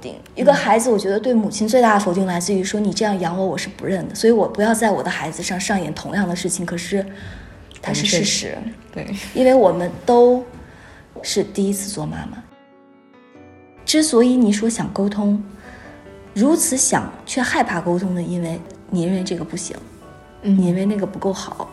[0.00, 0.14] 定。
[0.34, 6.64] 一个孩子，我觉得对母亲最大的否定来自于说你这样养我，我是不认的，所以我不要在我的孩子上上演同样的事情。
[6.64, 7.04] 可是，
[7.80, 8.58] 它是事实，
[8.92, 10.44] 对，因为我们都
[11.22, 12.42] 是第一次做妈妈。
[13.84, 15.42] 之所以你说想沟通，
[16.34, 18.60] 如此想却害怕沟通的，因为
[18.90, 19.76] 你认为这个不行，
[20.42, 21.70] 你认为那个不够好，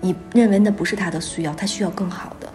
[0.00, 2.48] 你认为那不是他的需要，他需要更好的，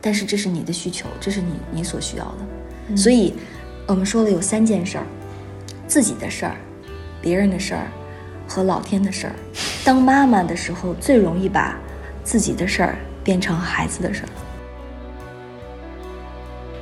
[0.00, 3.34] 但是这是你的需求，这是你你所需要的，所以
[3.86, 5.04] 我们说了有三件事儿：
[5.86, 6.56] 自己的事儿、
[7.20, 7.86] 别人的事儿
[8.48, 9.32] 和老天的事儿。
[9.84, 11.76] 当妈妈的时候，最容易把
[12.22, 14.28] 自己的事儿变成孩子的事儿。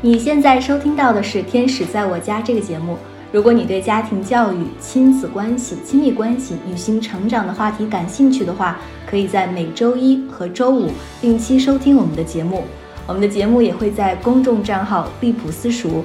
[0.01, 2.97] 你现在收听到的是《天使在我家》这个节目。
[3.33, 12.63] 如果你对家庭教育、亲子关系、亲密关系、女性成长的话题感兴趣的话，可以在每周一和周五定期收听我们的节目。
[13.07, 16.05] 我们的节目也会在公众账号“利普私塾”、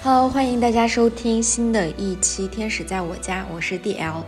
[0.00, 4.24] 好，欢迎大家收听新的一期《天使在我家》，我是 D L。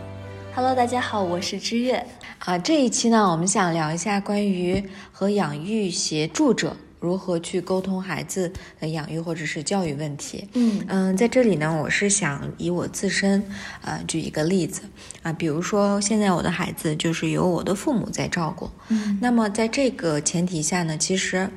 [0.53, 2.05] Hello，大家好，我是知月。
[2.39, 4.83] 啊，这一期呢，我们想聊一下关于
[5.13, 10.45] 和养育协助者如何去沟通孩子的养育或者是教育问题。
[10.55, 13.41] 嗯嗯，在这里呢，我是想以我自身，
[13.81, 14.81] 呃，举一个例子
[15.23, 21.49] 啊，比如说现在我的孩子就是由我的父母在照顾，嗯那么在这个前提下呢，其实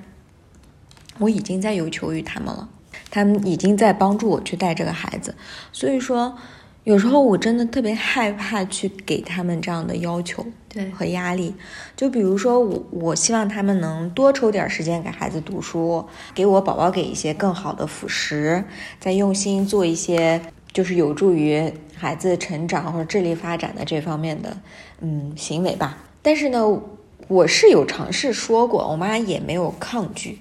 [1.19, 2.69] 我已经在有求于他们了，
[3.15, 5.33] 他们已经在帮助我去带这个孩子，
[5.71, 6.37] 所以说
[6.83, 11.55] 有时候我真的特别害怕去给他们这样的要求对和压力。
[11.97, 16.05] 就比如说我，我希望他们能多抽点时间给孩子读书，
[16.35, 18.65] 给我宝宝给一些更好的辅食，
[18.99, 20.43] 再用心做一些
[20.73, 24.57] 就是有助于孩子成长或者智力发展的这方面的
[25.01, 25.99] 嗯行为吧。
[26.21, 26.83] 但是呢，
[27.29, 30.41] 我是有尝试说过，我妈也没有抗拒，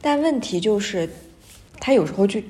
[0.00, 1.10] 但问题就是，
[1.80, 2.40] 她有时候就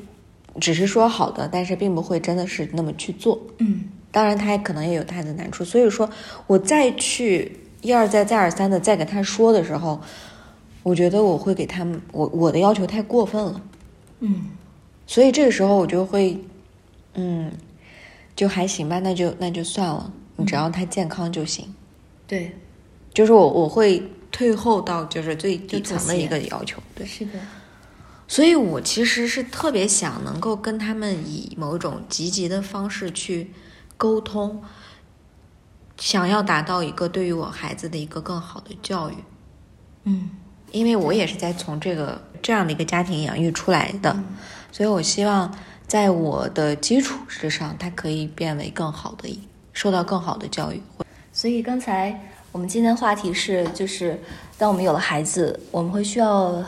[0.60, 3.40] 只是说好的，但是并不会真的是那么去做。
[3.58, 3.84] 嗯。
[4.10, 6.08] 当然，他也可能也有他的难处，所以说
[6.46, 10.00] 我再去一而再、再而三的再跟他说的时候，
[10.84, 13.60] 我觉得我会给他们我我的要求太过分了，
[14.20, 14.46] 嗯。
[15.04, 16.38] 所以这个时候我就会，
[17.14, 17.50] 嗯，
[18.36, 21.74] 就还行吧，那就那就算了，你只要他健康就行。
[22.28, 22.52] 对，
[23.12, 27.04] 就是我我会退后到就是最底层的一个要求，对。
[27.04, 27.32] 是的，
[28.34, 33.52] 所以我其实是特别想能够跟他们以某种积极的方式去
[33.96, 34.60] 沟通，
[35.96, 39.14] 想要达到一个对于我孩子的一个更好的教育，
[40.02, 40.30] 嗯。
[40.72, 44.18] 因为我也是在从这个这样的一个家庭养育出来的，
[44.72, 45.56] 所以我希望
[45.86, 49.40] 在我的基础之上，他可以变为更好的，
[49.72, 50.82] 受到更好的教育。
[51.32, 54.20] 所以刚才我们今天的话题是，就是
[54.58, 56.60] 当我们有了孩子，我们会需要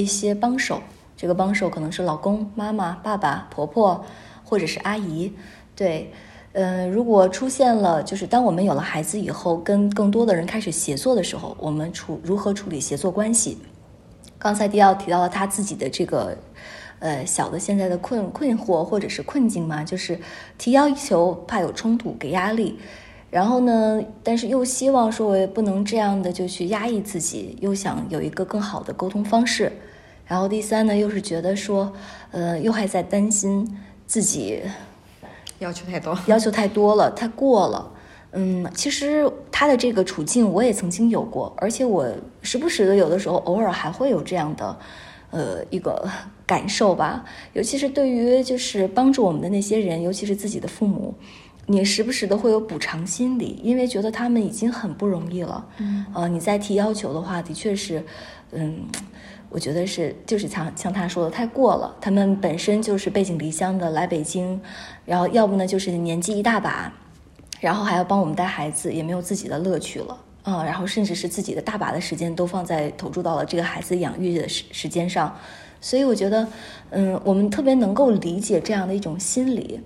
[0.00, 0.80] 一些帮手。
[1.16, 4.04] 这个帮手可能是老公、妈妈、爸爸、婆婆，
[4.44, 5.32] 或者是阿姨。
[5.76, 6.12] 对，
[6.52, 13.58] 呃，如果出现了，就是当我们有了孩子以后，跟更多的人开始协作的时候，我们处如何处理协作关系？
[14.38, 16.36] 刚才迪奥提到了他自己的这个，
[16.98, 20.18] 呃，小的现在的困困惑或者是困境嘛，就是
[20.58, 22.78] 提要求怕有冲突，给压力，
[23.34, 29.72] 然后呢，但是又希望说我也不能这样的就去压抑自己，又想有一个更好的沟通方式，
[30.24, 31.92] 然后第三呢，又是觉得说，
[32.30, 34.60] 呃，又还在担心自己
[35.58, 37.90] 要求太多，要求太多了，太过了。
[38.30, 42.08] 嗯，其实他的这个处境我也曾经有过，而且我
[42.40, 44.78] 时不时的有的时候偶尔还会有这样的，
[45.32, 46.08] 呃，一个
[46.46, 47.24] 感受吧。
[47.52, 51.12] 尤其是对于就是帮助我们的那些人，尤其是自己的父母，
[51.66, 55.66] 你时不时的会有补偿心理，因为觉得他们已经很不容易了。
[55.78, 58.04] 嗯，呃，你再提要求的话，的确是，
[58.52, 58.86] 嗯。
[59.50, 61.94] 我觉得是，就是像像他说的太过了。
[62.00, 64.60] 他们本身就是背井离乡的来北京，
[65.04, 66.92] 然后要不呢就是年纪一大把，
[67.60, 75.32] 然后还要帮我们带孩子，也没有自己的乐趣了啊、然后甚至是自己的大把的时间都放在投注到了这个孩子养育的时时间上，
[75.80, 76.48] 所以我觉得，
[76.90, 79.80] 嗯，我们特别能够理解这样的一种心理，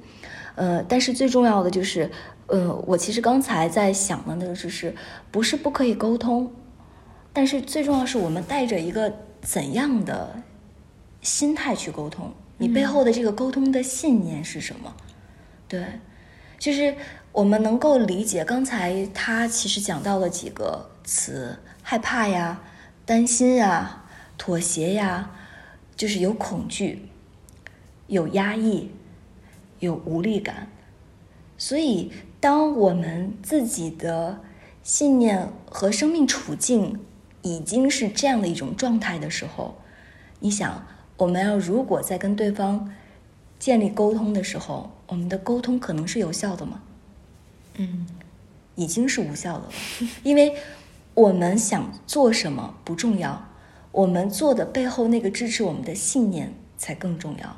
[0.58, 2.10] 呃，但是最重要的就是，
[2.48, 4.92] 呃，我其实刚才在想的那个就是，
[5.30, 6.52] 不是不可以沟通，
[7.32, 10.42] 但是最重要是我们带着一个怎样的
[11.22, 14.92] 心态去沟通，你背后的这个沟通的信念是什么？
[15.68, 16.00] 对，
[16.58, 16.96] 就是
[17.30, 22.60] 我们能够理解刚才他其实讲到了几个词：害怕呀、
[23.06, 24.04] 担心呀、
[24.36, 25.30] 妥协呀，
[25.94, 27.08] 就是有恐惧、
[28.08, 28.90] 有压抑、
[29.80, 30.68] 有无力感。
[31.56, 34.40] 所以，当我们自己的
[34.82, 37.00] 信念和生命处境
[37.42, 39.76] 已经是这样的一种状态的时候，
[40.40, 40.86] 你想，
[41.16, 42.92] 我们要如果在跟对方
[43.58, 46.80] 建立沟通的时候，我们的沟通可能是有效的吗？
[47.74, 48.06] 嗯，
[48.76, 49.72] 已经是无效的了，
[50.22, 50.54] 因为
[51.14, 53.48] 我们想做什么不重要，
[53.90, 57.56] 我们做的背后那个支持我们的信念才更重要。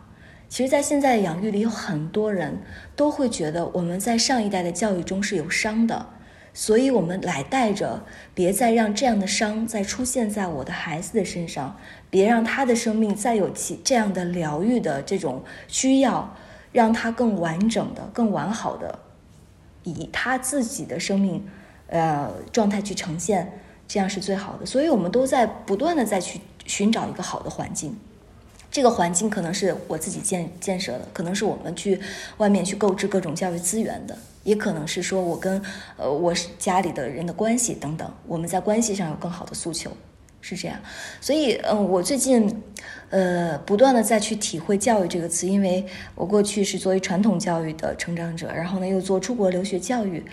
[0.50, 2.60] 其实，在现在的养育里，有很多人
[2.96, 6.04] 都会觉得我们在上一代的教育中是有伤的，
[6.52, 8.02] 所以我们来带着，
[8.34, 11.76] 别再让这样的伤再出现在我的孩子的身上，
[12.10, 16.34] 别让他的生命再有其这样的疗愈的这种需要，
[16.72, 18.98] 让他更完整的、更完好的
[19.84, 21.46] 以他自己的生命
[21.86, 24.66] 呃状态去呈现，这样是最好的。
[24.66, 27.96] 所以，我们都在不断的再去寻找一个好的环境。
[28.70, 32.00] 这个环境可能是我自己建建设的，可能是我们去
[32.36, 35.60] 外面去购置各种教育资源的，也可能是说我跟
[35.96, 39.90] 呃我家里的人的关系等等，我们在关系上有更好的诉求，
[40.40, 40.78] 是这样。
[41.20, 42.62] 所以，嗯，我最近
[43.10, 45.84] 呃不断的再去体会“教育”这个词，因为
[46.14, 50.24] 我过去是作为传统教育的成长者，然后呢又做出国留学教育，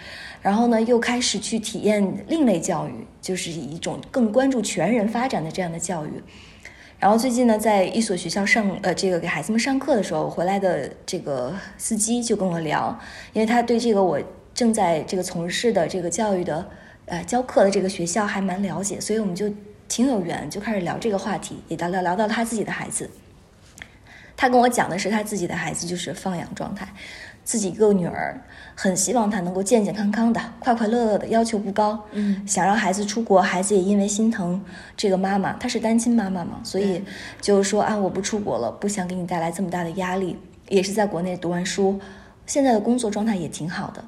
[0.43, 6.21] 然后呢又开始去体验另类教育，就是一种更关注全人发展的这样的教育。
[6.99, 12.97] 然后最近呢，在一所学校上呃，这个给孩子们上课的时候，回来的这个司机就跟我聊，
[13.33, 14.19] 因为他对这个我
[14.53, 16.67] 正在这个从事的这个教育的
[17.05, 19.47] 呃教课的这个学校还蛮了解，所以我们就
[19.87, 23.07] 挺有缘，就开始聊这个话题，也聊聊聊到他自己的孩子。
[24.35, 26.87] 他跟我讲的是他自己的孩子就是放养状态。
[27.47, 28.37] 自己一个女儿，
[28.75, 31.97] 很希望她能够健健康康的、快快乐乐的，要求不高。
[32.11, 34.61] 嗯，想让孩子出国，孩子也因为心疼
[34.97, 37.01] 这个妈妈，她是单亲妈妈嘛，所以
[37.39, 41.97] 就是说啊，我不出国了，不想给你带来这么大的压力，也是在国内读完书，
[42.45, 44.03] 现在的工作状态也挺好的。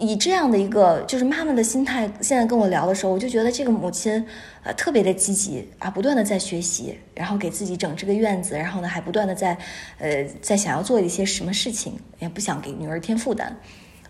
[0.00, 4.24] 以这样的一个就是妈妈的心态，现在跟我聊的时候，我就觉得这个母亲，
[4.62, 9.58] 呃，特别的积极啊，不断的在学习，然后给自己整这个院子，然后呢，还不断的在，
[9.98, 13.56] 呃，在想要做一些什么事情，也不想给女儿添负担，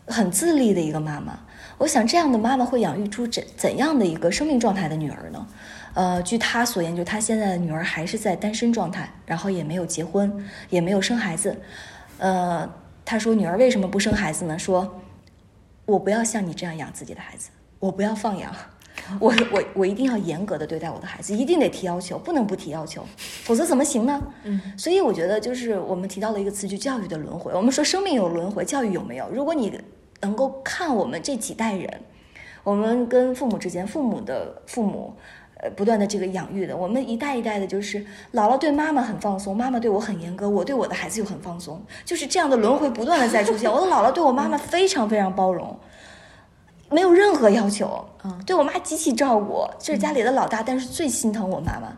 [0.07, 1.41] 很自立的一个妈妈。
[1.79, 5.47] 我想这样的妈妈会养育出怎怎样的一个生命状态的女儿呢？
[5.95, 11.57] 呃，据她所言，就她现在的女儿还是在单身状态，然后也没有结婚，也没有生孩子。
[12.19, 12.69] 呃，
[13.07, 14.59] 她说女儿为什么不生孩子呢？
[14.59, 15.01] 说。
[15.89, 17.49] 我不要像你这样养自己的孩子，
[17.79, 18.55] 我不要放养，
[19.19, 24.23] 我我我一定要严格的对待我的孩子，一定得提要求，不能不提要求，否则怎么行呢？
[24.45, 27.55] 嗯，所以我觉得就是我们提到了一个词，就教育的轮回。
[27.55, 29.27] 我们说生命有轮回，教育有没有？
[29.31, 29.81] 如果你
[30.21, 32.03] 能够看我们这几代人，
[32.63, 35.15] 我们跟父母之间，父母的父母。
[35.61, 37.99] 呃，不断的这个养育的，我们一代一代的，就是
[38.33, 43.69] 姥姥对妈妈很放松，妈妈对我很严格，我对我的孩子又很放松，就是这样的轮回不断的在出现。
[43.69, 45.77] 我的姥姥对我妈妈非常非常包容，
[46.91, 51.89] 没有任何要求，嗯，对我妈极其照顾，这是家里的老大，但是最心疼我妈妈。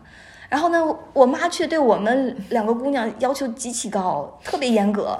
[0.49, 0.83] 然后呢，
[1.13, 5.15] 我妈却对我们两个姑娘要求极其高，特别严格。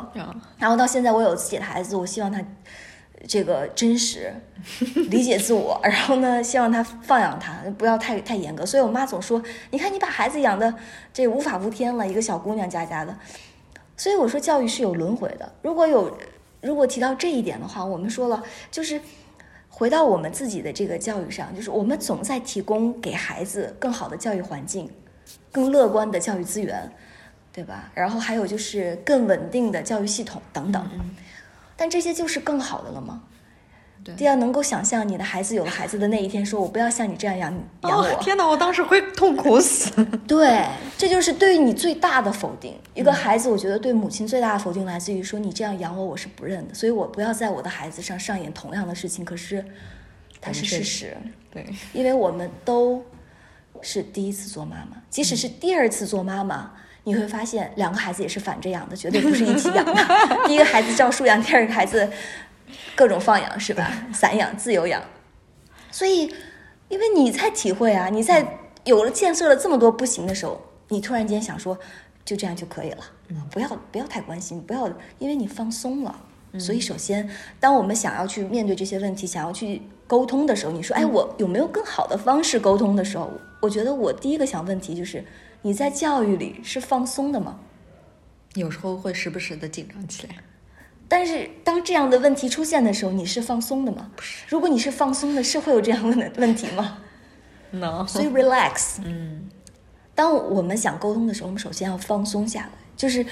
[0.57, 2.43] 然后到现在我有自己的孩子，我希望他。
[3.27, 4.33] 这个真实，
[5.09, 8.65] 理解自我， 然后呢，希望他放养他，不要太太严格。
[8.65, 10.73] 所以我妈总说：“你看你把孩子养的
[11.13, 13.17] 这无法无天了，一个小姑娘家家的。”
[13.95, 15.51] 所以我说教育是有轮回的。
[15.61, 16.17] 如果有，
[16.61, 18.99] 如果提到这一点的话，我们说了，就是
[19.69, 24.89] 回到我们自己的这个教育上，就是我们总在提供给孩子更好的教育环境，
[25.51, 26.91] 更乐观的教育资源，
[27.53, 27.91] 对吧？
[27.93, 30.83] 然后还有就是更稳定的教育系统等等。
[31.81, 33.23] 但这些就是更好的了吗？
[34.03, 38.07] 对，要能够想象你的孩子有了孩子的那一天，说我不要像你这样养养我。
[38.21, 39.89] 天哪，我当时会痛苦死。
[40.27, 40.63] 对，
[40.95, 42.79] 这就是对于你最大的否定。
[42.93, 46.73] 一个孩子，我觉得对母亲最大的否定来自于说你这样养我，我是不认的。
[46.75, 49.25] 所以我不要在我的孩子上上演同样的事情。
[49.25, 49.65] 可是，
[50.39, 51.17] 它是事实。
[51.49, 53.03] 对，因为我们都
[53.81, 56.73] 是第一次做妈妈，即使是第二次做妈妈。
[57.03, 59.95] 你会发现，两个孩子也是反着养的，绝对不是一起养的。
[60.45, 62.07] 第一个孩子照书养，第二个孩子
[62.95, 63.91] 各种放养，是吧？
[64.13, 65.01] 散养、自由养。
[65.89, 66.31] 所以，
[66.89, 71.75] 因为你在体会啊，你在有了建设了这么多不行的时候，你突然间想说，
[72.23, 73.03] 就这样就可以了，
[73.49, 76.15] 不要不要太关心，不要，因为你放松了。
[76.59, 77.27] 所以，首先，
[77.59, 85.25] 当我们想要去面对这些问题，想要去沟通的时候，你说，哎，我有没有更好的方式沟通的时候，我觉得我第一个想问题就是。
[85.63, 87.59] 你在教育里是放松的吗？
[88.55, 90.35] 有时候会时不时的紧张起来。
[91.07, 94.11] 但是当这样的问题出现的时候，你是放松的吗？
[94.15, 94.45] 不是。
[94.47, 96.99] 如果你是放松的，是会有这样问的问题吗？
[97.71, 98.05] No。
[98.07, 98.97] 所以 relax。
[99.03, 99.49] 嗯。
[100.15, 102.71] 当我们想沟通的时候，我们首先要放松下来。
[102.97, 103.25] 就是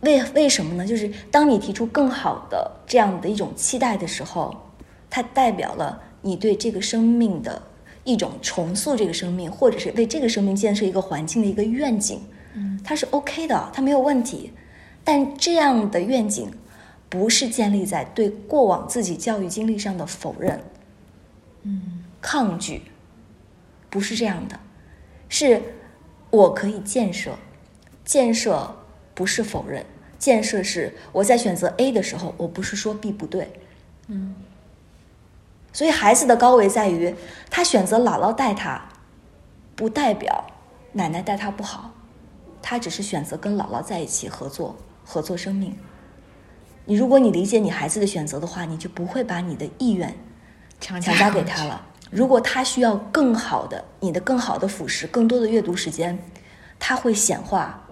[0.00, 0.86] 为为什么呢？
[0.86, 4.54] 就是当你提出更好的这样的一种期待的时候，
[5.10, 7.62] 它代表了你对这个生命的
[8.06, 12.22] 一种重塑，这个生命，或者是为这个生命建设一个环境的一个愿景。
[12.54, 14.52] 嗯，它是 OK 的，它没有问题。
[15.04, 16.50] 但这样的愿景
[17.08, 20.60] 不是建立在对过往自己教育经历上的否认、
[21.62, 22.82] 嗯，抗拒，
[23.90, 24.58] 不是这样的，
[25.28, 25.60] 是
[26.30, 27.36] 我可以建设。
[28.04, 28.72] 建设
[29.14, 29.84] 不是否认，
[30.16, 33.50] 建设是我在选择 A 的时候，我不是说 B 不对，
[34.06, 34.34] 嗯。
[35.76, 37.14] 所以孩子的高维在于，
[37.50, 38.82] 他选择姥姥带他，
[39.74, 40.46] 不代表
[40.92, 41.90] 奶奶带他不好，
[42.62, 45.76] 他只是选择跟姥姥在一起合作，合作生命。
[46.86, 50.16] 你如果你理解你孩子的选择的话，你就不会把你的意愿
[50.80, 51.84] 强加给他了。
[52.10, 56.18] 如果他需要更好的，你的更好的辅食，更多的阅读时间，
[56.78, 57.82] 他会显化。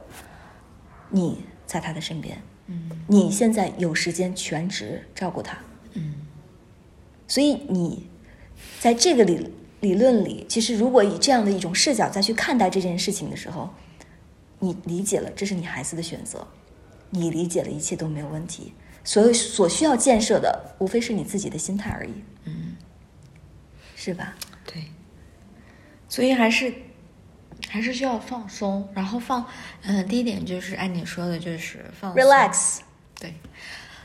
[1.11, 5.74] 你在他的身边，嗯，你现在有时间全职照顾他，嗯，
[7.35, 8.09] 所以你
[8.79, 9.51] 在这个理
[9.81, 13.69] 理论里，其实如果以这样的一种视角再去看待这件事情的时候，
[14.61, 16.47] 你理解了这是你孩子的选择，
[17.11, 18.73] 你理解了一切都没有问题，
[19.03, 22.13] 所有所需要建设的无非是你自己的心态而已，
[22.45, 22.77] 嗯，
[23.97, 24.37] 是吧？
[24.65, 24.85] 对，
[26.09, 26.73] 所以还是。
[27.69, 29.45] 还是需要放松，然后放，
[29.83, 32.79] 嗯，第一点就是按你说的，就是放 relax，
[33.19, 33.35] 对，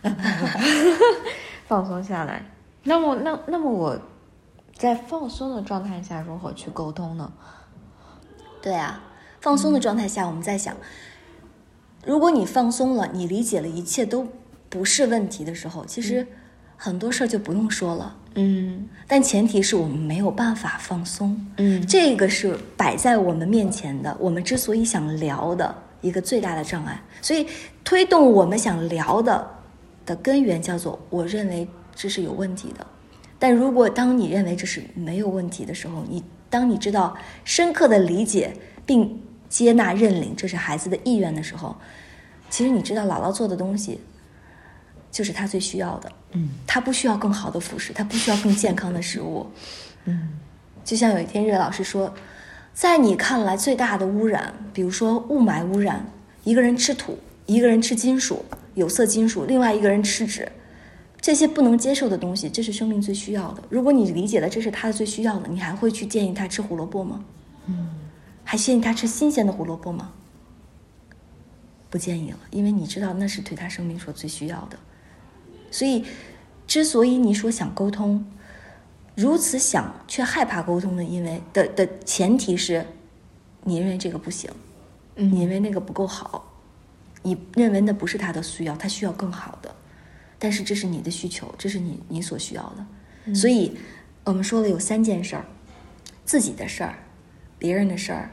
[1.67, 2.41] 放松下来。
[2.89, 4.01] 那么，那那么我
[4.73, 7.31] 在放松的状态下如何去沟通呢？
[8.63, 8.99] 对啊，
[9.39, 10.75] 放松的状态下，我们在想，
[12.03, 14.27] 如果你放松了，你理解了一切都
[14.69, 16.25] 不是问题的时候，其实
[16.75, 18.15] 很多事儿就不用说了。
[18.33, 21.39] 嗯，但前提是我们没有办法放松。
[21.57, 24.17] 嗯，这个是摆在我们面前的。
[24.19, 27.45] 我们之所以想聊的一个最大的障碍，所以
[27.83, 29.47] 推动我们想聊的
[30.07, 31.67] 的根源叫做我认为
[31.99, 32.87] 这是有问题的。
[33.37, 38.53] 但如果当你认为这是没有问题的时候，你当你知道深刻的理解
[38.85, 41.75] 并接纳认领这是孩子的意愿的时候，
[42.49, 43.99] 其实你知道姥姥做的东西。
[45.11, 49.47] 就是他最需要的，嗯，他不需要更好的辅食，他不需要更健康的食物，
[50.05, 50.37] 嗯，
[50.85, 52.13] 就像有一天瑞老师说，
[52.75, 56.05] 在你看来最大的污染，比如说雾霾污染，
[56.43, 60.47] 一个人吃土，一个人吃金属、有色金属，另外一个人吃纸，
[61.21, 63.63] 这些不能接受的东西，这是生命最需要的。
[63.69, 67.25] 如果你理解了这是他最需要的，你还会去建议他吃胡萝卜吗？
[67.67, 67.89] 嗯，
[68.43, 70.11] 还建议他吃新鲜的胡萝卜吗？
[71.89, 74.77] 不建议了，因为你知道那是对他生命所最需要的。
[75.71, 76.05] 所以，
[76.67, 78.25] 之所以你说想沟通，
[79.15, 82.85] 如此想却害怕沟通的，因为的的前提是，
[83.63, 84.49] 你认为这个不行，
[85.15, 86.53] 你认为那个不够好，
[87.23, 89.75] 你认为那不是他的需要，他需要更好的，
[90.39, 93.35] 但是这是你的需求，这是你你所需要的。
[93.35, 93.77] 所以，
[94.23, 95.45] 我们说了有三件事儿：
[96.25, 96.97] 自己的事儿、
[97.59, 98.31] 别人的事儿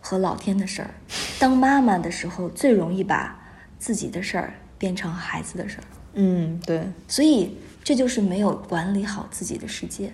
[0.00, 0.90] 和老天的事儿。
[1.38, 3.42] 当妈妈的时候，最容易把
[3.78, 5.84] 自己的事儿变成孩子的事儿。
[6.14, 10.12] 嗯，对，所以这就是没有管理好自己的世界。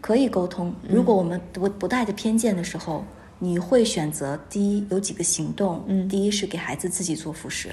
[0.00, 3.04] 可以沟通，如果我们不不带着偏见的时候，
[3.38, 7.70] 你会选择第一有几个行动，嗯，第一是给孩子自己做辅食。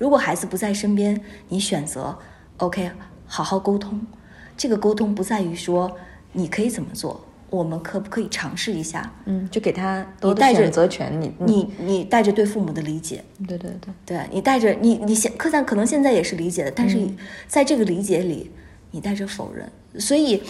[0.00, 2.16] 如果孩子不在身边，你选择
[2.56, 2.90] OK
[3.26, 4.00] 好好沟通。
[4.56, 5.94] 这个沟通不在于说
[6.32, 7.20] 你可以怎么做。
[7.50, 9.12] 我们可不可以尝试一下？
[9.26, 16.98] 嗯，就给他你带着选择权，你你你带着对父母的理解，对对对，对你带着你你现可能可能现在也是理解的，但是
[17.46, 18.50] 在这个理解里，
[18.92, 19.70] 你带着否认。
[20.00, 20.42] 所以，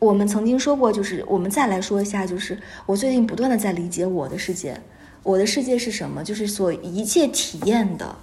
[0.00, 4.80] 我们曾经说过，就是我们再来说一下，就是我最近不断的在理解我的世界，
[5.22, 6.24] 我的世界是什么？
[6.24, 8.16] 就是所一切体验的。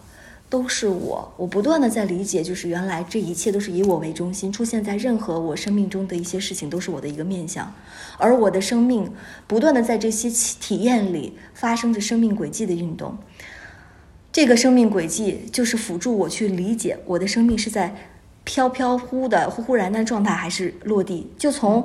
[0.53, 7.73] 都是我，我不断的在理解，就是原来这一切都是以我为中心，出现在任何我生命中的一些事情，都是我的一个面相，
[8.19, 9.11] 而我的生命
[9.47, 10.29] 不断的在这些
[10.61, 13.17] 体验里发生着生命轨迹的运动。
[14.31, 17.95] 这个生命轨迹就是辅助我去理解我的生命是在
[18.43, 21.31] 飘飘忽的忽忽然的状态，还是落地。
[21.35, 21.83] 就从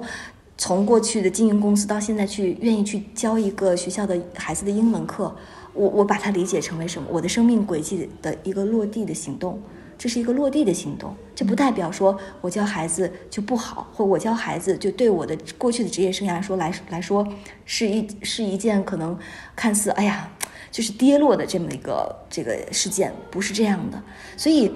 [0.59, 5.35] 从过去的经营公司到现在去愿意去教一个学校的孩子的英文课。
[5.79, 7.09] 我我把它理解成为什么？
[7.11, 9.63] 我的生命轨迹的一个落地的行动，
[9.97, 17.27] 这是一个落地的行动，这不代表说我教孩子就不好，或我教孩子就对我的过去的职业生涯说来来说
[17.65, 19.17] 是一是一件可能
[19.55, 20.29] 看似哎呀
[20.73, 24.03] 就是跌落的这么一个这个事件，不是这样的。
[24.37, 24.73] 所以，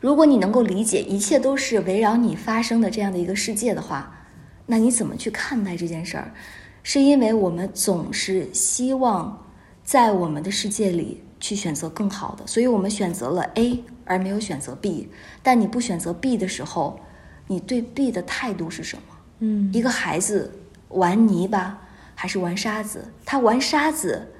[0.00, 4.24] 如果你能够理解一切都是围绕你发生的这样的一个世界的话，
[4.66, 6.32] 那你怎么去看待这件事儿？
[6.82, 9.46] 是因为我们总是希望
[9.88, 11.22] 在我们的世界里。
[11.40, 15.08] 去选择更好的，所以我们选择了 A 而没有选择 B。
[15.40, 16.98] 但你不选择 B 的时候，
[17.46, 19.02] 你对 B 的态度是什么？
[19.38, 20.52] 嗯，一个孩子
[20.88, 21.80] 玩泥巴
[22.16, 23.06] 还是玩沙子？
[23.24, 24.34] 他玩沙子，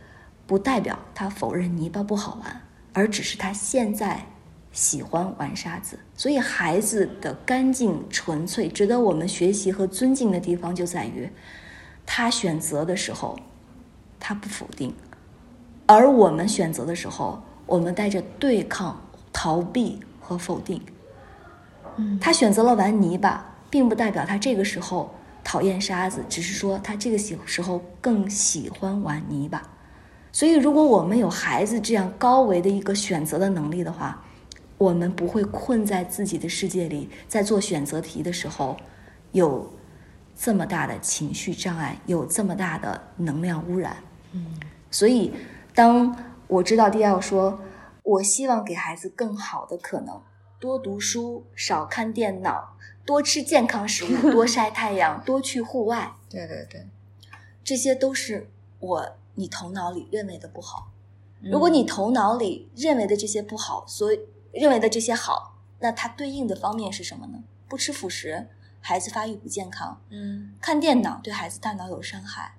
[0.45, 2.61] 不代表他否认泥巴不好玩，
[2.93, 4.27] 而只是他现在
[4.73, 5.97] 喜欢玩沙子。
[6.17, 11.31] 所以孩子的干净纯粹，值得我们学习和尊敬的地方就在于，
[12.05, 13.39] 他选择的时候，
[14.19, 14.93] 他不否定。
[15.91, 19.01] 而我们选择的时候，我们带着对抗、
[19.33, 20.83] 逃避和否定。
[21.97, 25.11] 嗯，他选择了玩泥巴，并不代表他这个时候
[25.43, 29.63] 讨厌沙子，只是说他这个喜时候更喜欢玩泥巴。
[30.31, 34.23] 所以，如果我们有孩子这样高维的一个选择的能力的话，
[34.77, 38.77] 我们不会困在自己的世界里，在做选择题的时候
[39.33, 39.73] 有
[40.37, 43.97] 这么大的情绪障碍，有这么大的能量污染。
[44.33, 44.45] 嗯，
[44.91, 45.33] 所以。
[45.79, 46.13] 当
[46.49, 47.61] 我知道第二说，
[48.03, 50.21] 我希望给孩子更好的可能，
[50.59, 56.15] 多读书，少看电脑，多吃健康食物，多晒太阳， 多去户外。
[56.29, 56.85] 对对对，
[57.63, 60.91] 这些都是我你头脑里认为的不好。
[61.41, 64.19] 如果你头脑里认为的这些不好，所以
[64.51, 67.45] 认为的这些好，那它对应的方面是什么呢？
[67.69, 68.49] 不吃辅食，
[68.81, 72.57] 孩子发育不健康；嗯，看电脑对孩子大脑有伤害；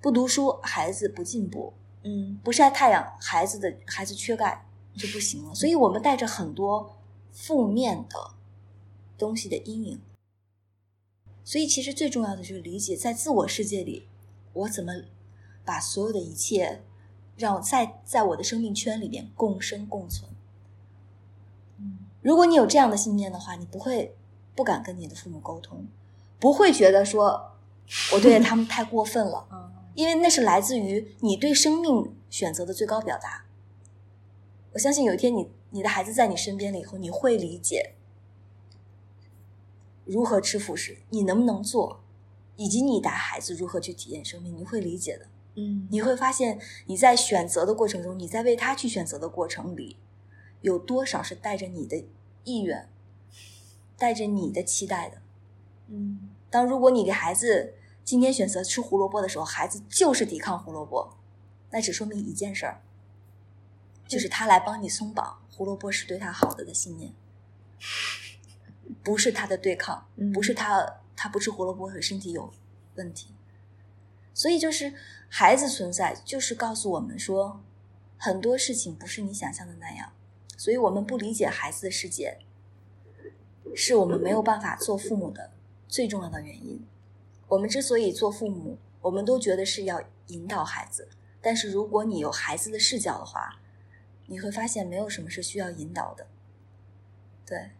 [0.00, 1.74] 不读书，孩子不进步。
[2.02, 5.54] 嗯，不晒太阳，孩子的孩子缺钙就不行了。
[5.54, 6.96] 所以我们带着很多
[7.32, 8.30] 负面的
[9.18, 10.00] 东西的阴影。
[11.44, 14.06] 所以其实最重要的就是理解，在自我世界里，
[14.52, 14.92] 我怎么
[15.64, 16.82] 把所有的一切
[17.36, 20.30] 让在在我的生命圈里面共生共存。
[21.78, 24.14] 嗯，如果你有这样的信念的话，你不会
[24.54, 25.86] 不敢跟你的父母沟通，
[26.38, 27.52] 不会觉得说
[28.12, 29.46] 我对他们太过分了。
[29.52, 29.67] 嗯。
[29.98, 33.46] 因为那是来自于你对生命选择的最高表达。
[34.74, 37.94] 我相信有一天你你的孩子在你身边了以后，你会理解
[40.04, 42.04] 如何吃辅食，你能不能做，
[42.54, 45.26] 以及你带孩子如何去体验生命，你会理解的。
[45.56, 49.96] 嗯，你会发现你在选择的过程中，你在为他去选择的过程里，
[50.60, 52.04] 有多少是带着你的
[52.44, 52.88] 意愿，
[53.96, 55.18] 带着你的期待的。
[55.88, 57.74] 嗯，当如果你给孩子。
[58.08, 61.12] 今天选择吃胡萝卜的时候，孩子就是抵抗胡萝卜，
[61.68, 62.80] 那只说明一件事儿，
[64.06, 67.12] 就是他来帮你松绑，胡萝卜是对他好的的信念，
[69.02, 72.50] 不是他的对抗，不是他他不吃胡萝卜和身体有
[72.94, 73.34] 问题。
[74.32, 74.94] 所以就是
[75.28, 77.62] 孩子存在，就是告诉我们说，
[78.16, 80.10] 很多事情不是你想象的那样，
[80.56, 82.38] 所以我们不理解孩子的世界，
[83.74, 85.50] 是我们没有办法做父母的
[85.86, 86.82] 最重要的原因。
[87.48, 91.08] 我们之所以做父母，我们都觉得是要引导孩子。
[91.40, 93.60] 但是如果你有孩子的视角的话，
[94.26, 96.26] 你会发现没有什么是需要引导的。
[97.46, 97.70] 对，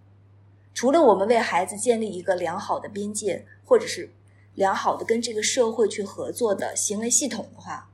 [0.72, 4.10] 除了我们为孩子建立一个良好的边界，或者是
[4.54, 7.90] 良好的跟这个社会去合作的行为系统的话，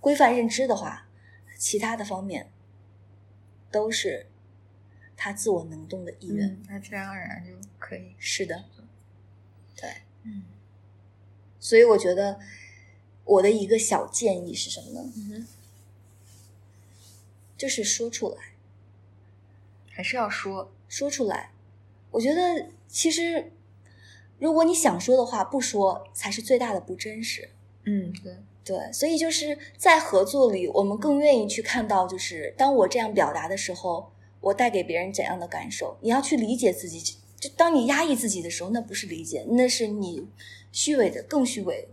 [0.00, 1.06] 规范认知的话，
[1.56, 2.50] 其他的方面
[3.70, 4.26] 都是
[5.16, 8.16] 他自我能动的意愿，那自然而然就可以。
[8.18, 8.64] 是的，
[9.76, 10.42] 对，嗯。
[11.64, 12.38] 所以我觉得，
[13.24, 15.10] 我的一个小建议是什么呢？
[15.16, 15.46] 嗯
[17.56, 18.36] 就是说出来，
[19.88, 21.52] 还是要说说出来。
[22.10, 23.50] 我觉得其实，
[24.38, 27.48] 如果你想说的话，不说才是最大的不真实。
[27.84, 28.92] 嗯，对对。
[28.92, 35.96] 所以就是在合作里，我们更愿意去看到，就是当我这样表达的时候，我带给别人怎样的感受。
[36.02, 37.16] 你要去理解自己。
[37.44, 40.26] 就当你压抑自己的时候，那不是理解，那是你
[40.72, 41.86] 虚伪的，更虚伪，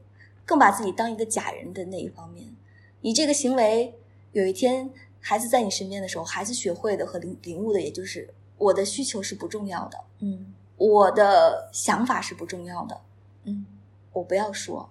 [0.45, 2.55] 更把自己当一个假人的那一方面。
[3.01, 3.93] 你这个行为，
[4.31, 13.01] 有一天孩子在你身边的时候，孩子学会的和领领悟的，也就是我的需求是不重要的，嗯，我的想法是不重要的，
[13.43, 13.65] 嗯，
[14.13, 14.89] 我不要说，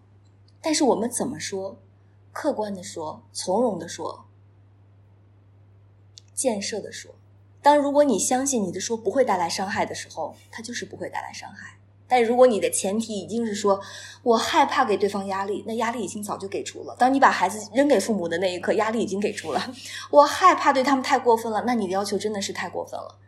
[0.60, 1.78] 但是我们怎么说？
[2.32, 4.26] 客观的说，从容的说，
[6.34, 7.14] 建设的说。
[7.62, 11.76] 当如果你相信你的说不会带来伤害的时候，它就是不会带来伤害。
[12.08, 13.80] 但如果你的前提已经是说
[14.24, 16.96] 我害怕给对方压力，那压力已经早就给出了。
[16.98, 19.74] 当你把孩子扔给父母的那一刻，压力已经给出了。
[20.10, 23.18] 我害怕对他们太过分了，那你的要求真的是太过分了。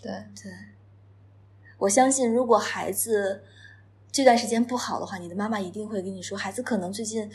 [0.00, 0.50] 对对，
[1.76, 3.44] 我相信如果孩子
[4.10, 7.30] 这段时间不好的话，你的妈妈一定会跟你说，孩子可能最近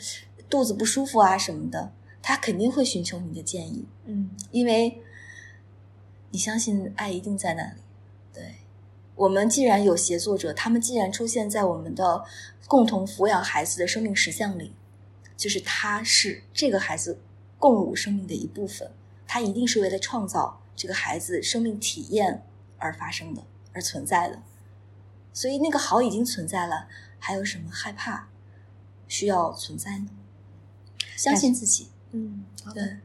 [0.50, 1.92] 肚子不舒服啊什么的，
[2.28, 5.02] 他肯定会寻求你的建议，嗯因为
[6.30, 7.80] 你相信爱一定在那里。
[8.34, 8.56] 对，
[9.14, 12.22] 我们既然有协作者，他们既然出现在我们的
[12.66, 14.74] 共同抚养孩子的生命实相里，
[15.38, 17.18] 就是他是这个孩子
[17.58, 18.90] 共舞生命的一部分，
[19.26, 22.42] 他一定是为了创造这个孩子生命体验
[22.76, 24.42] 而发生的，而存在的。
[25.32, 26.88] 所以那个好已经存在了，
[27.18, 28.28] 还有什么害怕
[29.06, 30.08] 需要存在呢？
[31.16, 32.82] 相信自己，嗯，好的。
[32.82, 32.96] 对，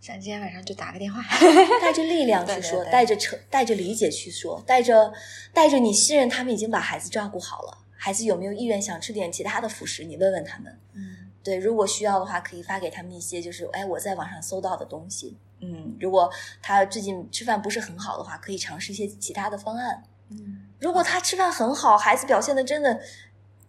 [0.00, 1.22] 咱今天晚上就打个电话。
[1.80, 5.12] 带着力量去说， 对对对带着成，带着理解去说，带着
[5.52, 10.78] 带着你信任他们已经把孩子照顾好了，孩子有没有意愿想吃点其他的辅食，你问问他们。
[10.94, 15.36] 嗯对，如果需要的话，可以发给他们一些，就是哎，我在网上搜到的东西。
[15.60, 20.02] 嗯，如果他最近吃饭不是很好的话，可以尝试一些其他的方案。
[20.30, 23.00] 嗯如果他吃饭很好，孩子表现的真的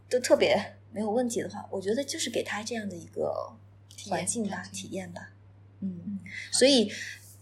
[0.09, 3.51] 都特别没有问题的话，我觉得就是给他这样的一个
[4.07, 5.29] 环境吧，体验吧。
[5.81, 6.19] 嗯，嗯，
[6.51, 6.91] 所以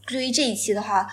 [0.05, 1.07] 对于这一期的话，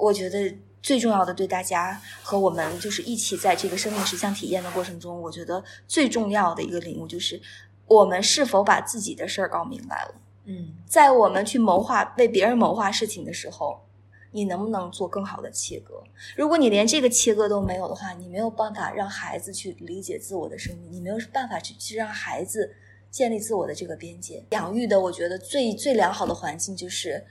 [0.00, 7.40] 我觉得最重要的对大家和我们就是一起在这个生命实相体验的过程中，我觉得最重要的一个领悟就是，
[7.86, 10.14] 我们是否把自己的事儿搞明白了。
[10.46, 13.86] 嗯在我们去谋划为别人谋划事情的时候，
[14.32, 16.02] 你能不能做更好的切割？
[16.36, 22.74] 如果你连这个切割都没有的话，你没有办法让孩子去理解自我的生命，你没有办法去去让孩子
[23.14, 24.44] 建立自我的这个边界。
[24.50, 27.24] 养育的，我觉得最最良好的环境就是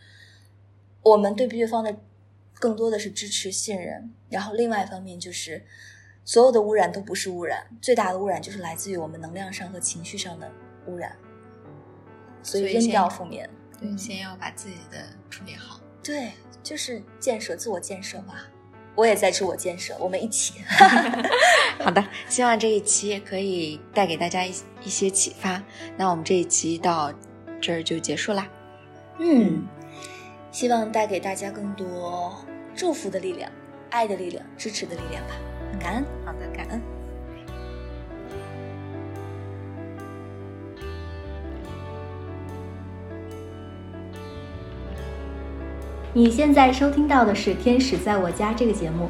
[1.02, 1.93] 我们对对方的
[2.54, 5.62] 更多的是支持、信任，然后另外一方面就是
[6.24, 10.50] 所有的污染都不是污染，最大的污染就是来自于我们能量上和情绪上的
[10.88, 11.13] 污染。
[12.41, 15.82] 所以扔掉负面，对，先要把自己的处理好。
[16.02, 16.32] 对，
[16.63, 18.48] 就是建设自我建设吧。
[18.96, 20.54] 我也在自我建设，我们一起。
[21.80, 25.62] 好的，希望这一期可以带给大家一一些启发。
[25.98, 27.12] 那我们这一期到
[27.62, 28.48] 这儿就结束啦。
[29.20, 29.68] 嗯，
[30.52, 32.34] 希望带给大家更多
[32.76, 33.52] 祝福的力量、
[33.90, 35.36] 爱的力量、支持的力量吧。
[35.80, 36.06] 感恩。
[36.26, 36.82] 好的，感恩。
[46.16, 49.10] 你现在收听到的是《天使在我家》这个节目。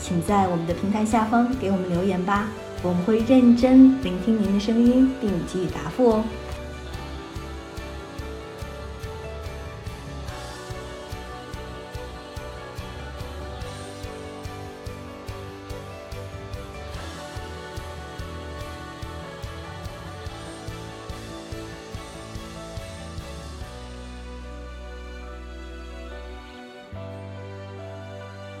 [0.00, 2.48] 请在我们的平台下方给我们留言吧，
[2.82, 6.24] 我们会认真聆听您的声音，并给予答复哦。